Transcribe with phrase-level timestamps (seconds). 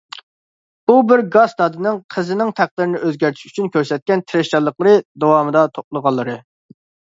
[0.91, 6.39] بۇ بىر گاس دادىنىڭ قىزىنىڭ تەقدىرىنى ئۆزگەرتىش ئۈچۈن كۆرسەتكەن تىرىشچانلىقلىرى داۋامىدا توپلىغانلىرى.